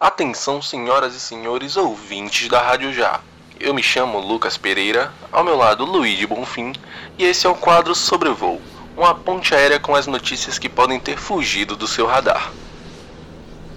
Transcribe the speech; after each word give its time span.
Atenção, 0.00 0.62
senhoras 0.62 1.16
e 1.16 1.18
senhores 1.18 1.76
ouvintes 1.76 2.48
da 2.48 2.62
Rádio 2.62 2.92
Já. 2.92 3.18
Eu 3.58 3.74
me 3.74 3.82
chamo 3.82 4.20
Lucas 4.20 4.56
Pereira, 4.56 5.12
ao 5.32 5.42
meu 5.42 5.56
lado 5.56 5.84
Luiz 5.84 6.24
Bonfim, 6.24 6.72
e 7.18 7.24
esse 7.24 7.48
é 7.48 7.50
o 7.50 7.56
quadro 7.56 7.96
Sobrevoo, 7.96 8.62
uma 8.96 9.12
ponte 9.12 9.56
aérea 9.56 9.80
com 9.80 9.96
as 9.96 10.06
notícias 10.06 10.56
que 10.56 10.68
podem 10.68 11.00
ter 11.00 11.18
fugido 11.18 11.74
do 11.74 11.88
seu 11.88 12.06
radar. 12.06 12.52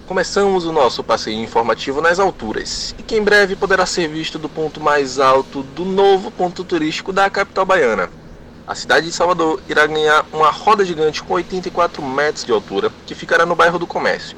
Começamos 0.06 0.64
o 0.64 0.72
nosso 0.72 1.04
passeio 1.04 1.42
informativo 1.42 2.02
nas 2.02 2.20
alturas, 2.20 2.94
e 3.00 3.02
que 3.02 3.16
em 3.16 3.24
breve 3.24 3.56
poderá 3.56 3.88
ser 3.88 4.08
visto 4.08 4.38
do 4.38 4.48
ponto 4.48 4.80
mais 4.80 5.20
alto 5.20 5.64
do 5.64 5.84
novo 5.84 6.30
ponto 6.30 6.64
turístico 6.64 7.12
da 7.12 7.32
capital 7.32 7.66
baiana. 7.66 8.12
A 8.68 8.76
cidade 8.76 9.08
de 9.08 9.12
Salvador 9.12 9.60
irá 9.68 9.88
ganhar 9.88 10.24
uma 10.32 10.52
roda 10.52 10.86
gigante 10.86 11.24
com 11.24 11.34
84 11.34 12.00
metros 12.06 12.46
de 12.46 12.52
altura, 12.52 12.92
que 13.08 13.16
ficará 13.16 13.44
no 13.44 13.56
bairro 13.56 13.80
do 13.80 13.88
Comércio. 13.88 14.38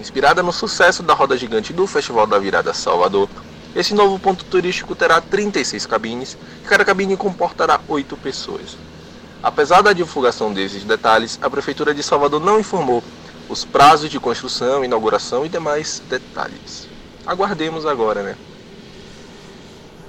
Inspirada 0.00 0.42
no 0.42 0.50
sucesso 0.50 1.02
da 1.02 1.12
roda 1.12 1.36
gigante 1.36 1.74
do 1.74 1.86
Festival 1.86 2.26
da 2.26 2.38
Virada 2.38 2.72
Salvador, 2.72 3.28
esse 3.76 3.92
novo 3.92 4.18
ponto 4.18 4.46
turístico 4.46 4.94
terá 4.94 5.20
36 5.20 5.84
cabines 5.84 6.38
e 6.64 6.66
cada 6.66 6.86
cabine 6.86 7.18
comportará 7.18 7.78
8 7.86 8.16
pessoas. 8.16 8.78
Apesar 9.42 9.82
da 9.82 9.92
divulgação 9.92 10.54
desses 10.54 10.84
detalhes, 10.84 11.38
a 11.42 11.50
Prefeitura 11.50 11.92
de 11.92 12.02
Salvador 12.02 12.40
não 12.40 12.58
informou 12.58 13.04
os 13.46 13.66
prazos 13.66 14.08
de 14.08 14.18
construção, 14.18 14.82
inauguração 14.82 15.44
e 15.44 15.50
demais 15.50 16.02
detalhes. 16.08 16.88
Aguardemos 17.26 17.84
agora, 17.84 18.22
né? 18.22 18.36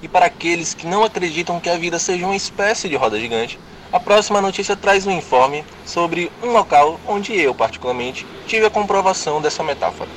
E 0.01 0.07
para 0.07 0.27
aqueles 0.27 0.73
que 0.73 0.87
não 0.87 1.03
acreditam 1.03 1.59
que 1.59 1.69
a 1.69 1.77
vida 1.77 1.99
seja 1.99 2.25
uma 2.25 2.35
espécie 2.37 2.87
de 2.87 2.95
roda 2.95 3.19
gigante, 3.19 3.59
a 3.91 3.99
próxima 3.99 4.39
notícia 4.39 4.75
traz 4.75 5.05
um 5.05 5.11
informe 5.11 5.65
sobre 5.85 6.31
um 6.41 6.51
local 6.51 6.99
onde 7.05 7.37
eu, 7.37 7.53
particularmente, 7.53 8.25
tive 8.47 8.65
a 8.65 8.69
comprovação 8.69 9.41
dessa 9.41 9.63
metáfora. 9.63 10.09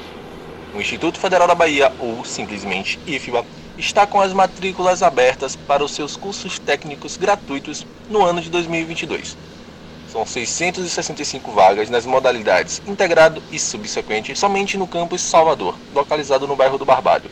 O 0.73 0.81
Instituto 0.81 1.19
Federal 1.19 1.49
da 1.49 1.55
Bahia, 1.55 1.93
ou 1.99 2.25
simplesmente 2.25 2.99
IFBA, 3.07 3.45
está 3.77 4.07
com 4.07 4.21
as 4.21 4.33
matrículas 4.33 5.03
abertas 5.03 5.57
para 5.57 5.85
os 5.85 5.93
seus 5.93 6.17
cursos 6.17 6.59
técnicos 6.59 7.17
gratuitos 7.17 7.85
no 8.09 8.25
ano 8.25 8.41
de 8.41 8.49
2022. 8.49 9.37
São 10.13 10.25
665 10.25 11.51
vagas 11.51 11.91
nas 11.91 12.07
modalidades 12.07 12.81
integrado 12.87 13.43
e 13.51 13.59
subsequente 13.59 14.37
somente 14.37 14.79
no 14.79 14.87
campus 14.87 15.21
Salvador, 15.21 15.77
localizado 15.93 16.47
no 16.47 16.55
bairro 16.55 16.79
do 16.79 16.85
Barbado. 16.85 17.29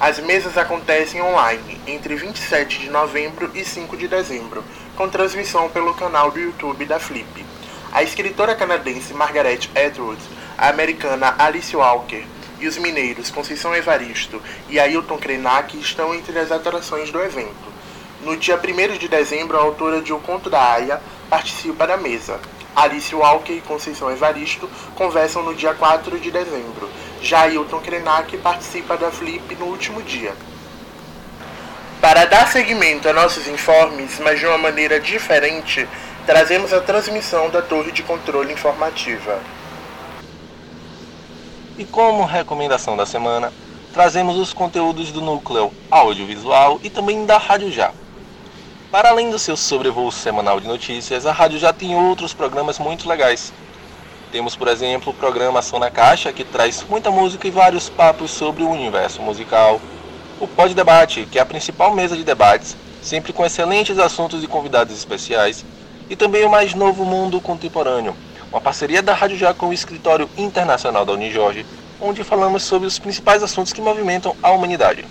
As 0.00 0.18
mesas 0.18 0.58
acontecem 0.58 1.22
online 1.22 1.80
entre 1.86 2.16
27 2.16 2.80
de 2.80 2.90
novembro 2.90 3.50
e 3.54 3.64
5 3.64 3.96
de 3.96 4.08
dezembro, 4.08 4.64
com 4.96 5.08
transmissão 5.08 5.68
pelo 5.68 5.94
canal 5.94 6.30
do 6.30 6.40
YouTube 6.40 6.84
da 6.84 6.98
Flip. 6.98 7.46
A 7.92 8.02
escritora 8.02 8.54
canadense 8.54 9.14
Margaret 9.14 9.68
Atwood, 9.74 10.20
a 10.58 10.68
americana 10.68 11.34
Alice 11.38 11.76
Walker 11.76 12.24
e 12.58 12.66
os 12.66 12.78
mineiros 12.78 13.30
Conceição 13.30 13.74
Evaristo 13.74 14.40
e 14.68 14.80
Ailton 14.80 15.18
Krenak 15.18 15.78
estão 15.78 16.14
entre 16.14 16.38
as 16.38 16.50
atrações 16.50 17.10
do 17.10 17.20
evento. 17.20 17.72
No 18.22 18.36
dia 18.36 18.56
1 18.56 18.98
de 18.98 19.08
dezembro, 19.08 19.58
a 19.58 19.62
autora 19.62 20.00
de 20.00 20.12
O 20.12 20.20
Conto 20.20 20.48
da 20.48 20.72
Aya 20.72 21.02
participa 21.28 21.86
da 21.86 21.96
mesa. 21.96 22.40
Alice 22.74 23.14
Walker 23.14 23.52
e 23.52 23.60
Conceição 23.60 24.10
Evaristo 24.10 24.68
conversam 24.94 25.42
no 25.42 25.54
dia 25.54 25.74
4 25.74 26.18
de 26.18 26.30
dezembro 26.30 26.88
já 27.22 27.46
Hilton 27.46 27.78
Krenak 27.78 28.36
participa 28.38 28.96
da 28.96 29.10
Flip 29.10 29.54
no 29.54 29.66
último 29.66 30.02
dia. 30.02 30.34
Para 32.00 32.24
dar 32.24 32.48
seguimento 32.48 33.08
a 33.08 33.12
nossos 33.12 33.46
informes, 33.46 34.18
mas 34.18 34.40
de 34.40 34.46
uma 34.46 34.58
maneira 34.58 34.98
diferente, 34.98 35.88
trazemos 36.26 36.72
a 36.72 36.80
transmissão 36.80 37.48
da 37.48 37.62
torre 37.62 37.92
de 37.92 38.02
controle 38.02 38.52
informativa. 38.52 39.38
E 41.78 41.84
como 41.84 42.24
recomendação 42.24 42.96
da 42.96 43.06
semana, 43.06 43.52
trazemos 43.92 44.36
os 44.36 44.52
conteúdos 44.52 45.12
do 45.12 45.20
núcleo 45.20 45.72
audiovisual 45.90 46.80
e 46.82 46.90
também 46.90 47.24
da 47.24 47.38
Rádio 47.38 47.70
Já. 47.70 47.92
Para 48.92 49.08
além 49.08 49.30
do 49.30 49.38
seu 49.38 49.56
sobrevoo 49.56 50.12
semanal 50.12 50.60
de 50.60 50.68
notícias, 50.68 51.24
a 51.24 51.32
Rádio 51.32 51.58
Já 51.58 51.72
tem 51.72 51.96
outros 51.96 52.34
programas 52.34 52.78
muito 52.78 53.08
legais, 53.08 53.50
temos, 54.30 54.54
por 54.54 54.68
exemplo, 54.68 55.14
o 55.14 55.16
programa 55.16 55.60
Ação 55.60 55.78
na 55.78 55.90
Caixa, 55.90 56.30
que 56.30 56.44
traz 56.44 56.84
muita 56.86 57.10
música 57.10 57.48
e 57.48 57.50
vários 57.50 57.88
papos 57.88 58.30
sobre 58.30 58.62
o 58.62 58.68
universo 58.68 59.22
musical. 59.22 59.80
O 60.38 60.46
Pod 60.46 60.74
Debate, 60.74 61.24
que 61.24 61.38
é 61.38 61.40
a 61.40 61.46
principal 61.46 61.94
mesa 61.94 62.14
de 62.18 62.22
debates, 62.22 62.76
sempre 63.00 63.32
com 63.32 63.46
excelentes 63.46 63.98
assuntos 63.98 64.44
e 64.44 64.46
convidados 64.46 64.94
especiais. 64.94 65.64
E 66.10 66.14
também 66.14 66.44
o 66.44 66.50
mais 66.50 66.74
novo 66.74 67.02
Mundo 67.06 67.40
Contemporâneo, 67.40 68.14
uma 68.50 68.60
parceria 68.60 69.00
da 69.00 69.14
Rádio 69.14 69.38
Já 69.38 69.54
com 69.54 69.68
o 69.68 69.72
Escritório 69.72 70.28
Internacional 70.36 71.06
da 71.06 71.14
Unijorge, 71.14 71.64
onde 71.98 72.22
falamos 72.22 72.62
sobre 72.62 72.86
os 72.86 72.98
principais 72.98 73.42
assuntos 73.42 73.72
que 73.72 73.80
movimentam 73.80 74.36
a 74.42 74.50
humanidade. 74.50 75.06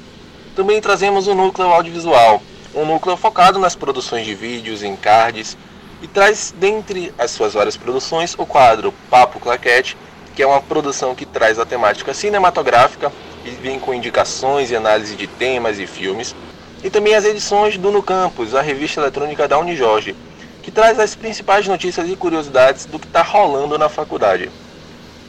Também 0.56 0.80
trazemos 0.80 1.26
o 1.26 1.34
Núcleo 1.34 1.74
Audiovisual, 1.74 2.44
um 2.74 2.86
núcleo 2.86 3.18
focado 3.18 3.60
nas 3.60 3.76
produções 3.76 4.26
de 4.26 4.34
vídeos, 4.34 4.84
encardes, 4.84 5.58
e 6.02 6.08
traz 6.08 6.54
dentre 6.58 7.14
as 7.18 7.32
suas 7.32 7.54
várias 7.54 7.78
produções 7.78 8.34
o 8.38 8.46
quadro 8.46 8.94
Papo 9.10 9.40
Claquete, 9.40 9.98
que 10.36 10.42
é 10.42 10.48
uma 10.48 10.62
produção 10.62 11.14
que 11.14 11.26
traz 11.26 11.60
a 11.60 11.66
temática 11.66 12.14
cinematográfica 12.14 13.12
e 13.46 13.52
vem 13.52 13.80
com 13.80 13.94
indicações 13.94 14.72
e 14.72 14.76
análise 14.76 15.16
de 15.16 15.28
temas 15.28 15.80
e 15.80 15.86
filmes, 15.86 16.36
e 16.84 16.90
também 16.90 17.14
as 17.14 17.26
edições 17.26 17.78
do 17.78 17.92
No 17.92 18.02
Campus, 18.02 18.56
a 18.56 18.62
revista 18.62 19.02
eletrônica 19.02 19.48
da 19.48 19.60
Unijorge, 19.60 20.16
que 20.64 20.72
traz 20.72 21.00
as 21.00 21.16
principais 21.16 21.68
notícias 21.68 22.10
e 22.10 22.16
curiosidades 22.16 22.86
do 22.86 22.98
que 22.98 23.08
está 23.08 23.22
rolando 23.22 23.78
na 23.78 23.90
faculdade. 23.90 24.50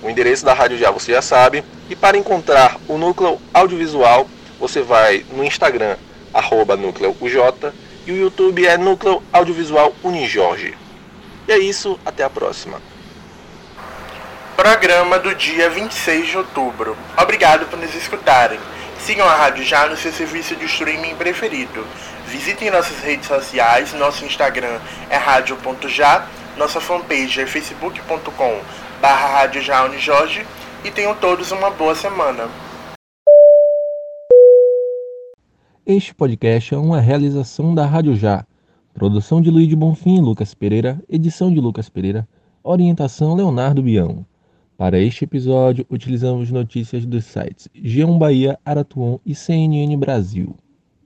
O 0.03 0.09
endereço 0.09 0.45
da 0.45 0.53
rádio 0.53 0.79
já 0.79 0.91
você 0.91 1.13
já 1.13 1.23
sabe, 1.23 1.65
e 1.91 1.97
para 1.97 2.17
encontrar 2.17 2.79
o 2.89 2.97
núcleo 2.97 3.41
audiovisual, 3.53 4.27
você 4.59 4.81
vai 4.83 5.25
no 5.33 5.45
Instagram, 5.45 5.97
arroba 6.33 6.77
núcleo 6.77 7.17
UJ, 7.21 7.73
e 8.07 8.13
o 8.13 8.17
YouTube 8.17 8.67
é 8.67 8.77
Núcleo 8.77 9.23
Audiovisual 9.33 9.95
Unijorge. 10.03 10.77
E 11.47 11.53
é 11.53 11.59
isso, 11.59 11.99
até 12.05 12.25
a 12.25 12.31
próxima. 12.31 12.81
Programa 14.57 15.19
do 15.19 15.35
dia 15.35 15.69
26 15.71 16.29
de 16.29 16.39
outubro. 16.39 16.97
Obrigado 17.17 17.67
por 17.67 17.79
nos 17.79 17.95
escutarem. 17.95 18.61
Sigam 19.01 19.29
a 19.29 19.35
Rádio 19.35 19.65
Já 19.65 19.87
no 19.87 19.97
seu 19.97 20.13
serviço 20.13 20.55
de 20.55 20.67
streaming 20.67 21.15
preferido. 21.17 21.85
Visitem 22.27 22.71
nossas 22.71 22.99
redes 23.01 23.27
sociais, 23.27 23.93
nosso 23.95 24.25
Instagram 24.25 24.79
é 25.11 25.17
rádio.já, 25.17 26.27
nossa 26.57 26.81
fanpage 26.81 27.41
é 27.41 27.47
facebook.com 27.47 28.61
barra 29.03 29.51
e 30.85 30.91
tenham 30.93 31.15
todos 31.17 31.51
uma 31.51 31.71
boa 31.71 31.95
semana. 31.97 32.49
Este 35.85 36.15
podcast 36.15 36.73
é 36.73 36.79
uma 36.79 37.01
realização 37.01 37.75
da 37.75 37.85
Rádio 37.85 38.15
Já. 38.15 38.47
Produção 38.95 39.43
de 39.43 39.51
Luiz 39.51 39.67
de 39.67 39.75
Bonfim 39.75 40.19
e 40.19 40.21
Lucas 40.21 40.55
Pereira, 40.55 41.03
edição 41.09 41.53
de 41.53 41.59
Lucas 41.59 41.89
Pereira, 41.89 42.29
orientação 42.63 43.35
Leonardo 43.35 43.83
Bião. 43.83 44.25
Para 44.79 45.01
este 45.01 45.25
episódio, 45.25 45.85
utilizamos 45.91 46.53
notícias 46.53 47.05
dos 47.05 47.25
sites 47.25 47.69
G1 47.75 48.17
Bahia, 48.17 48.57
Aratuon 48.65 49.19
e 49.27 49.35
CNN 49.35 49.97
Brasil. 49.97 50.55